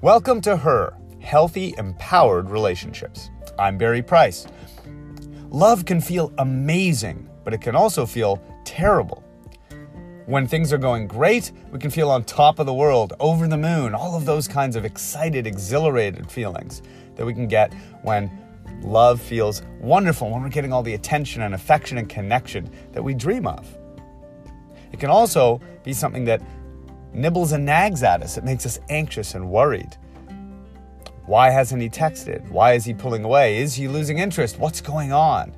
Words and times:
Welcome 0.00 0.40
to 0.42 0.56
Her 0.56 0.96
Healthy, 1.18 1.74
Empowered 1.76 2.50
Relationships. 2.50 3.30
I'm 3.58 3.76
Barry 3.76 4.00
Price. 4.00 4.46
Love 5.50 5.86
can 5.86 6.00
feel 6.00 6.32
amazing, 6.38 7.28
but 7.42 7.52
it 7.52 7.60
can 7.60 7.74
also 7.74 8.06
feel 8.06 8.40
terrible. 8.64 9.24
When 10.26 10.46
things 10.46 10.72
are 10.72 10.78
going 10.78 11.08
great, 11.08 11.50
we 11.72 11.80
can 11.80 11.90
feel 11.90 12.10
on 12.10 12.22
top 12.22 12.60
of 12.60 12.66
the 12.66 12.72
world, 12.72 13.14
over 13.18 13.48
the 13.48 13.56
moon, 13.56 13.92
all 13.92 14.14
of 14.14 14.24
those 14.24 14.46
kinds 14.46 14.76
of 14.76 14.84
excited, 14.84 15.48
exhilarated 15.48 16.30
feelings 16.30 16.80
that 17.16 17.26
we 17.26 17.34
can 17.34 17.48
get 17.48 17.74
when 18.02 18.30
love 18.82 19.20
feels 19.20 19.62
wonderful, 19.80 20.30
when 20.30 20.42
we're 20.42 20.48
getting 20.48 20.72
all 20.72 20.84
the 20.84 20.94
attention 20.94 21.42
and 21.42 21.56
affection 21.56 21.98
and 21.98 22.08
connection 22.08 22.70
that 22.92 23.02
we 23.02 23.14
dream 23.14 23.48
of. 23.48 23.66
It 24.92 25.00
can 25.00 25.10
also 25.10 25.60
be 25.82 25.92
something 25.92 26.24
that 26.26 26.40
nibbles 27.12 27.52
and 27.52 27.64
nags 27.64 28.02
at 28.02 28.22
us. 28.22 28.36
It 28.36 28.44
makes 28.44 28.66
us 28.66 28.78
anxious 28.88 29.34
and 29.34 29.50
worried. 29.50 29.96
Why 31.26 31.50
hasn't 31.50 31.82
he 31.82 31.90
texted? 31.90 32.48
Why 32.50 32.72
is 32.72 32.84
he 32.84 32.94
pulling 32.94 33.24
away? 33.24 33.58
Is 33.58 33.74
he 33.74 33.86
losing 33.86 34.18
interest? 34.18 34.58
What's 34.58 34.80
going 34.80 35.12
on? 35.12 35.52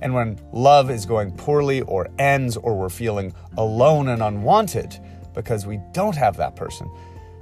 And 0.00 0.14
when 0.14 0.38
love 0.52 0.90
is 0.90 1.06
going 1.06 1.32
poorly 1.32 1.80
or 1.82 2.08
ends 2.18 2.56
or 2.56 2.76
we're 2.76 2.90
feeling 2.90 3.34
alone 3.56 4.08
and 4.08 4.22
unwanted 4.22 5.00
because 5.34 5.66
we 5.66 5.80
don't 5.92 6.14
have 6.14 6.36
that 6.36 6.54
person, 6.54 6.88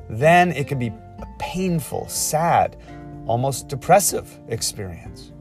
then 0.09 0.53
it 0.53 0.69
can 0.69 0.79
be 0.79 0.89
a 0.89 1.27
painful, 1.39 2.09
sad, 2.09 2.77
almost 3.27 3.69
depressive 3.69 4.39
experience. 4.49 5.33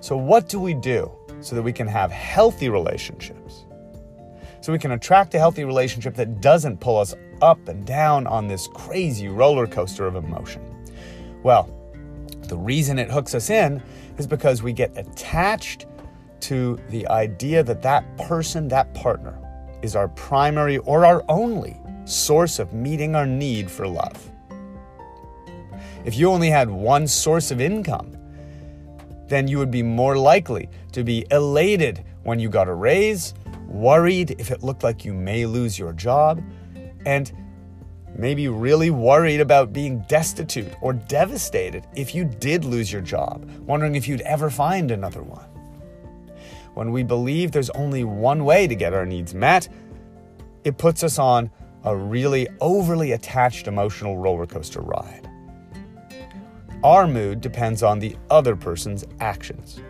So, 0.00 0.16
what 0.16 0.48
do 0.48 0.60
we 0.60 0.74
do 0.74 1.10
so 1.40 1.56
that 1.56 1.62
we 1.62 1.72
can 1.72 1.86
have 1.86 2.10
healthy 2.10 2.68
relationships? 2.68 3.64
So 4.60 4.72
we 4.72 4.78
can 4.78 4.92
attract 4.92 5.34
a 5.34 5.38
healthy 5.38 5.64
relationship 5.64 6.14
that 6.14 6.40
doesn't 6.40 6.78
pull 6.78 6.98
us 6.98 7.14
up 7.40 7.68
and 7.68 7.86
down 7.86 8.26
on 8.26 8.48
this 8.48 8.68
crazy 8.74 9.28
roller 9.28 9.66
coaster 9.66 10.06
of 10.06 10.16
emotion? 10.16 10.62
Well, 11.42 11.70
the 12.42 12.56
reason 12.56 12.98
it 12.98 13.10
hooks 13.10 13.34
us 13.34 13.50
in 13.50 13.82
is 14.16 14.26
because 14.26 14.62
we 14.62 14.72
get 14.72 14.96
attached 14.96 15.86
to 16.40 16.78
the 16.88 17.06
idea 17.08 17.62
that 17.62 17.82
that 17.82 18.16
person, 18.18 18.68
that 18.68 18.92
partner, 18.94 19.38
is 19.82 19.94
our 19.94 20.08
primary 20.08 20.78
or 20.78 21.04
our 21.04 21.24
only 21.28 21.76
source 22.04 22.58
of 22.58 22.72
meeting 22.72 23.14
our 23.14 23.26
need 23.26 23.70
for 23.70 23.86
love. 23.86 24.30
If 26.04 26.16
you 26.16 26.30
only 26.30 26.48
had 26.48 26.70
one 26.70 27.06
source 27.06 27.50
of 27.50 27.60
income, 27.60 28.16
then 29.28 29.46
you 29.46 29.58
would 29.58 29.70
be 29.70 29.82
more 29.82 30.16
likely 30.16 30.68
to 30.92 31.04
be 31.04 31.26
elated 31.30 32.04
when 32.22 32.38
you 32.38 32.48
got 32.48 32.66
a 32.66 32.74
raise 32.74 33.34
worried 33.68 34.34
if 34.40 34.50
it 34.50 34.62
looked 34.62 34.82
like 34.82 35.04
you 35.04 35.14
may 35.14 35.46
lose 35.46 35.78
your 35.78 35.92
job, 35.92 36.42
and 37.06 37.32
maybe 38.16 38.48
really 38.48 38.90
worried 38.90 39.40
about 39.40 39.72
being 39.72 40.00
destitute 40.08 40.72
or 40.80 40.92
devastated 40.92 41.86
if 41.94 42.14
you 42.14 42.24
did 42.24 42.64
lose 42.64 42.92
your 42.92 43.02
job, 43.02 43.48
wondering 43.60 43.94
if 43.94 44.08
you'd 44.08 44.22
ever 44.22 44.50
find 44.50 44.90
another 44.90 45.22
one. 45.22 45.44
When 46.74 46.90
we 46.90 47.02
believe 47.02 47.52
there's 47.52 47.70
only 47.70 48.04
one 48.04 48.44
way 48.44 48.66
to 48.66 48.74
get 48.74 48.94
our 48.94 49.06
needs 49.06 49.34
met, 49.34 49.68
it 50.64 50.78
puts 50.78 51.02
us 51.02 51.18
on 51.18 51.50
a 51.84 51.96
really 51.96 52.48
overly 52.60 53.12
attached 53.12 53.68
emotional 53.68 54.18
roller 54.18 54.46
coaster 54.46 54.80
ride. 54.80 55.28
Our 56.84 57.06
mood 57.06 57.40
depends 57.40 57.82
on 57.82 57.98
the 57.98 58.16
other 58.30 58.54
person's 58.54 59.04
actions. 59.20 59.80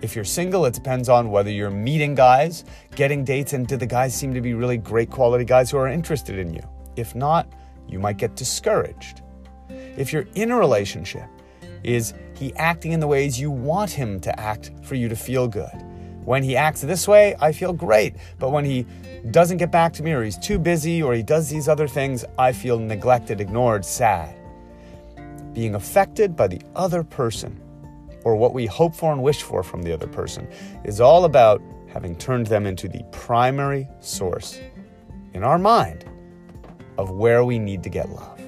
If 0.00 0.14
you're 0.14 0.24
single, 0.24 0.64
it 0.64 0.74
depends 0.74 1.08
on 1.08 1.30
whether 1.30 1.50
you're 1.50 1.70
meeting 1.70 2.14
guys, 2.14 2.64
getting 2.94 3.24
dates, 3.24 3.52
and 3.52 3.66
do 3.66 3.76
the 3.76 3.86
guys 3.86 4.14
seem 4.14 4.32
to 4.32 4.40
be 4.40 4.54
really 4.54 4.76
great 4.76 5.10
quality 5.10 5.44
guys 5.44 5.72
who 5.72 5.78
are 5.78 5.88
interested 5.88 6.38
in 6.38 6.54
you? 6.54 6.62
If 6.94 7.16
not, 7.16 7.48
you 7.88 7.98
might 7.98 8.16
get 8.16 8.36
discouraged. 8.36 9.22
If 9.68 10.12
you're 10.12 10.26
in 10.36 10.52
a 10.52 10.56
relationship, 10.56 11.26
is 11.82 12.14
he 12.34 12.54
acting 12.54 12.92
in 12.92 13.00
the 13.00 13.08
ways 13.08 13.40
you 13.40 13.50
want 13.50 13.90
him 13.90 14.20
to 14.20 14.40
act 14.40 14.70
for 14.82 14.94
you 14.94 15.08
to 15.08 15.16
feel 15.16 15.48
good? 15.48 15.84
When 16.24 16.44
he 16.44 16.56
acts 16.56 16.82
this 16.82 17.08
way, 17.08 17.34
I 17.40 17.50
feel 17.50 17.72
great. 17.72 18.14
But 18.38 18.50
when 18.50 18.64
he 18.64 18.86
doesn't 19.32 19.56
get 19.56 19.72
back 19.72 19.92
to 19.94 20.04
me, 20.04 20.12
or 20.12 20.22
he's 20.22 20.38
too 20.38 20.60
busy, 20.60 21.02
or 21.02 21.14
he 21.14 21.24
does 21.24 21.48
these 21.48 21.68
other 21.68 21.88
things, 21.88 22.24
I 22.38 22.52
feel 22.52 22.78
neglected, 22.78 23.40
ignored, 23.40 23.84
sad. 23.84 24.36
Being 25.54 25.74
affected 25.74 26.36
by 26.36 26.46
the 26.46 26.60
other 26.76 27.02
person 27.02 27.60
or 28.28 28.36
what 28.36 28.52
we 28.52 28.66
hope 28.66 28.94
for 28.94 29.10
and 29.10 29.22
wish 29.22 29.42
for 29.42 29.62
from 29.62 29.80
the 29.80 29.90
other 29.90 30.06
person 30.06 30.46
is 30.84 31.00
all 31.00 31.24
about 31.24 31.62
having 31.88 32.14
turned 32.14 32.46
them 32.46 32.66
into 32.66 32.86
the 32.86 33.02
primary 33.10 33.88
source 34.00 34.60
in 35.32 35.42
our 35.42 35.58
mind 35.58 36.04
of 36.98 37.10
where 37.10 37.42
we 37.42 37.58
need 37.58 37.82
to 37.82 37.88
get 37.88 38.10
love. 38.10 38.38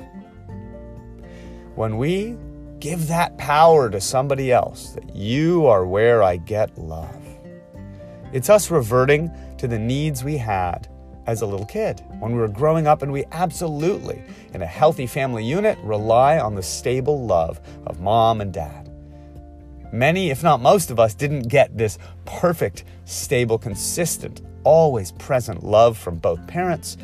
When 1.77 1.97
we 1.97 2.37
give 2.79 3.09
that 3.09 3.39
power 3.39 3.89
to 3.89 4.03
somebody 4.03 4.53
else, 4.53 4.91
that 4.91 5.17
you 5.17 5.67
are 5.67 5.87
where 5.87 6.23
I 6.23 6.37
get 6.37 6.77
love, 6.77 7.17
it's 8.35 8.51
us 8.51 8.71
reverting 8.71 9.31
to 9.57 9.67
the 9.67 9.79
needs 9.79 10.23
we 10.23 10.37
had 10.37 10.89
as 11.27 11.41
a 11.41 11.47
little 11.47 11.65
kid 11.65 12.03
when 12.19 12.33
we 12.33 12.39
were 12.39 12.49
growing 12.49 12.87
up, 12.87 13.01
and 13.01 13.11
we 13.11 13.25
absolutely, 13.33 14.23
in 14.53 14.61
a 14.61 14.67
healthy 14.67 15.07
family 15.07 15.45
unit, 15.45 15.79
rely 15.83 16.39
on 16.39 16.55
the 16.55 16.63
stable 16.63 17.25
love 17.25 17.61
of 17.87 18.01
mom 18.01 18.43
and 18.43 18.53
dad. 18.53 18.80
Many, 19.93 20.31
if 20.31 20.43
not 20.43 20.61
most 20.61 20.91
of 20.91 21.01
us, 21.01 21.15
didn't 21.15 21.49
get 21.49 21.77
this 21.77 21.99
perfect, 22.25 22.85
stable, 23.05 23.59
consistent, 23.59 24.43
always 24.65 25.13
present 25.13 25.65
love 25.65 25.99
from 25.99 26.17
both 26.17 26.47
parents 26.47 26.97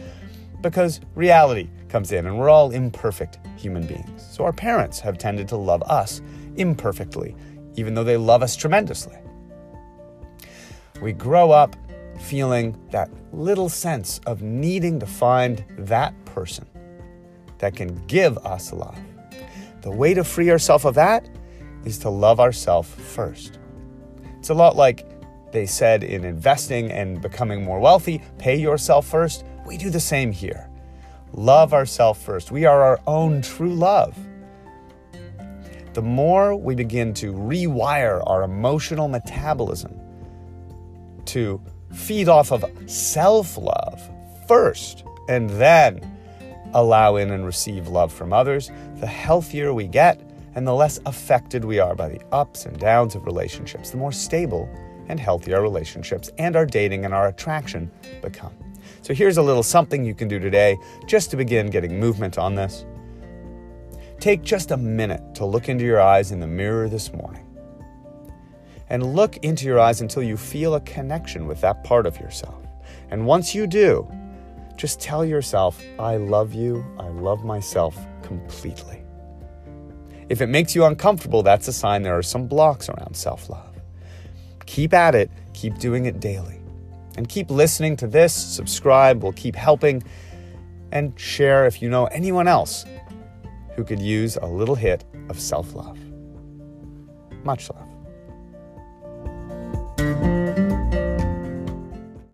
because 0.60 1.00
reality 1.14 1.68
comes 1.88 2.12
in 2.12 2.26
and 2.26 2.38
we're 2.38 2.50
all 2.50 2.70
imperfect 2.70 3.38
human 3.56 3.86
beings. 3.86 4.26
So 4.30 4.44
our 4.44 4.52
parents 4.52 5.00
have 5.00 5.18
tended 5.18 5.48
to 5.48 5.56
love 5.56 5.82
us 5.84 6.20
imperfectly, 6.56 7.36
even 7.74 7.94
though 7.94 8.04
they 8.04 8.16
love 8.16 8.42
us 8.42 8.56
tremendously. 8.56 9.16
We 11.00 11.12
grow 11.12 11.50
up 11.50 11.76
feeling 12.20 12.78
that 12.90 13.10
little 13.32 13.68
sense 13.68 14.20
of 14.26 14.42
needing 14.42 14.98
to 15.00 15.06
find 15.06 15.64
that 15.78 16.12
person 16.24 16.66
that 17.58 17.76
can 17.76 17.94
give 18.06 18.38
us 18.38 18.72
love. 18.72 18.98
The 19.82 19.90
way 19.90 20.14
to 20.14 20.24
free 20.24 20.50
ourselves 20.50 20.84
of 20.84 20.94
that 20.94 21.28
is 21.86 21.98
to 22.00 22.10
love 22.10 22.40
ourselves 22.40 22.88
first. 22.88 23.58
It's 24.38 24.50
a 24.50 24.54
lot 24.54 24.76
like 24.76 25.08
they 25.52 25.64
said 25.64 26.02
in 26.02 26.24
investing 26.24 26.90
and 26.90 27.22
becoming 27.22 27.64
more 27.64 27.80
wealthy 27.80 28.20
pay 28.38 28.56
yourself 28.56 29.06
first. 29.06 29.44
We 29.64 29.78
do 29.78 29.88
the 29.88 30.00
same 30.00 30.32
here. 30.32 30.68
Love 31.32 31.72
ourselves 31.72 32.22
first. 32.22 32.50
We 32.50 32.66
are 32.66 32.82
our 32.82 33.00
own 33.06 33.40
true 33.40 33.74
love. 33.74 34.18
The 35.94 36.02
more 36.02 36.54
we 36.54 36.74
begin 36.74 37.14
to 37.14 37.32
rewire 37.32 38.22
our 38.26 38.42
emotional 38.42 39.08
metabolism 39.08 39.98
to 41.26 41.60
feed 41.92 42.28
off 42.28 42.52
of 42.52 42.64
self 42.90 43.56
love 43.56 44.00
first 44.46 45.04
and 45.28 45.48
then 45.50 46.00
allow 46.74 47.16
in 47.16 47.30
and 47.30 47.46
receive 47.46 47.88
love 47.88 48.12
from 48.12 48.32
others, 48.32 48.70
the 48.96 49.06
healthier 49.06 49.72
we 49.72 49.86
get 49.86 50.20
and 50.56 50.66
the 50.66 50.74
less 50.74 50.98
affected 51.04 51.64
we 51.64 51.78
are 51.78 51.94
by 51.94 52.08
the 52.08 52.20
ups 52.32 52.64
and 52.64 52.76
downs 52.80 53.14
of 53.14 53.26
relationships, 53.26 53.90
the 53.90 53.96
more 53.96 54.10
stable 54.10 54.68
and 55.08 55.20
healthy 55.20 55.54
our 55.54 55.62
relationships 55.62 56.30
and 56.38 56.56
our 56.56 56.66
dating 56.66 57.04
and 57.04 57.14
our 57.14 57.28
attraction 57.28 57.90
become. 58.22 58.54
So 59.02 59.14
here's 59.14 59.36
a 59.36 59.42
little 59.42 59.62
something 59.62 60.02
you 60.04 60.14
can 60.14 60.28
do 60.28 60.40
today 60.40 60.78
just 61.06 61.30
to 61.30 61.36
begin 61.36 61.68
getting 61.68 62.00
movement 62.00 62.38
on 62.38 62.54
this. 62.54 62.86
Take 64.18 64.42
just 64.42 64.70
a 64.70 64.76
minute 64.76 65.34
to 65.34 65.44
look 65.44 65.68
into 65.68 65.84
your 65.84 66.00
eyes 66.00 66.32
in 66.32 66.40
the 66.40 66.46
mirror 66.46 66.88
this 66.88 67.12
morning. 67.12 67.44
And 68.88 69.14
look 69.14 69.36
into 69.38 69.66
your 69.66 69.78
eyes 69.78 70.00
until 70.00 70.22
you 70.22 70.36
feel 70.36 70.74
a 70.74 70.80
connection 70.80 71.46
with 71.46 71.60
that 71.60 71.84
part 71.84 72.06
of 72.06 72.18
yourself. 72.18 72.64
And 73.10 73.26
once 73.26 73.54
you 73.54 73.66
do, 73.66 74.10
just 74.76 75.00
tell 75.00 75.24
yourself, 75.24 75.82
I 75.98 76.16
love 76.16 76.54
you, 76.54 76.84
I 76.98 77.08
love 77.08 77.44
myself 77.44 77.96
completely. 78.22 79.05
If 80.28 80.40
it 80.40 80.48
makes 80.48 80.74
you 80.74 80.84
uncomfortable, 80.84 81.42
that's 81.42 81.68
a 81.68 81.72
sign 81.72 82.02
there 82.02 82.18
are 82.18 82.22
some 82.22 82.46
blocks 82.46 82.88
around 82.88 83.14
self 83.14 83.48
love. 83.48 83.76
Keep 84.66 84.92
at 84.92 85.14
it, 85.14 85.30
keep 85.54 85.78
doing 85.78 86.06
it 86.06 86.20
daily. 86.20 86.60
And 87.16 87.28
keep 87.28 87.50
listening 87.50 87.96
to 87.98 88.06
this, 88.06 88.34
subscribe, 88.34 89.22
we'll 89.22 89.32
keep 89.32 89.56
helping, 89.56 90.02
and 90.92 91.18
share 91.18 91.66
if 91.66 91.80
you 91.80 91.88
know 91.88 92.06
anyone 92.06 92.48
else 92.48 92.84
who 93.74 93.84
could 93.84 94.00
use 94.00 94.36
a 94.36 94.46
little 94.46 94.74
hit 94.74 95.04
of 95.28 95.40
self 95.40 95.74
love. 95.74 95.98
Much 97.44 97.70
love. 97.70 97.85